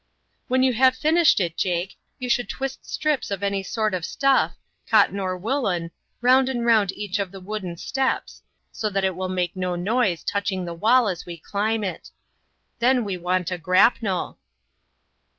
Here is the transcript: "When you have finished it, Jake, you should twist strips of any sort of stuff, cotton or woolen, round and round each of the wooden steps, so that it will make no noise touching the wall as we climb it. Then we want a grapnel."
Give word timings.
"When 0.47 0.63
you 0.63 0.73
have 0.73 0.95
finished 0.95 1.39
it, 1.39 1.55
Jake, 1.55 1.95
you 2.17 2.27
should 2.27 2.49
twist 2.49 2.89
strips 2.91 3.29
of 3.29 3.43
any 3.43 3.61
sort 3.61 3.93
of 3.93 4.03
stuff, 4.03 4.55
cotton 4.89 5.19
or 5.19 5.37
woolen, 5.37 5.91
round 6.21 6.49
and 6.49 6.65
round 6.65 6.91
each 6.93 7.19
of 7.19 7.31
the 7.31 7.39
wooden 7.39 7.77
steps, 7.77 8.41
so 8.71 8.89
that 8.89 9.03
it 9.03 9.15
will 9.15 9.29
make 9.29 9.55
no 9.55 9.75
noise 9.75 10.23
touching 10.23 10.65
the 10.65 10.73
wall 10.73 11.07
as 11.07 11.27
we 11.27 11.37
climb 11.37 11.83
it. 11.83 12.09
Then 12.79 13.03
we 13.05 13.15
want 13.15 13.51
a 13.51 13.59
grapnel." 13.59 14.39